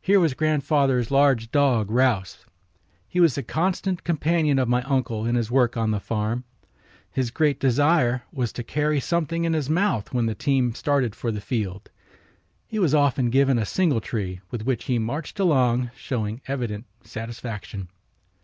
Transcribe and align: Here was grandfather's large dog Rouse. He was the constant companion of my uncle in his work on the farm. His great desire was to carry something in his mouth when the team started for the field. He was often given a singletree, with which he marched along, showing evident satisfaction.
Here 0.00 0.20
was 0.20 0.32
grandfather's 0.34 1.10
large 1.10 1.50
dog 1.50 1.90
Rouse. 1.90 2.46
He 3.08 3.18
was 3.18 3.34
the 3.34 3.42
constant 3.42 4.04
companion 4.04 4.60
of 4.60 4.68
my 4.68 4.82
uncle 4.82 5.26
in 5.26 5.34
his 5.34 5.50
work 5.50 5.76
on 5.76 5.90
the 5.90 5.98
farm. 5.98 6.44
His 7.10 7.32
great 7.32 7.58
desire 7.58 8.22
was 8.32 8.52
to 8.52 8.62
carry 8.62 9.00
something 9.00 9.42
in 9.42 9.54
his 9.54 9.68
mouth 9.68 10.14
when 10.14 10.26
the 10.26 10.36
team 10.36 10.72
started 10.76 11.16
for 11.16 11.32
the 11.32 11.40
field. 11.40 11.90
He 12.68 12.78
was 12.78 12.94
often 12.94 13.28
given 13.28 13.58
a 13.58 13.66
singletree, 13.66 14.38
with 14.52 14.62
which 14.62 14.84
he 14.84 15.00
marched 15.00 15.40
along, 15.40 15.90
showing 15.96 16.42
evident 16.46 16.86
satisfaction. 17.02 17.88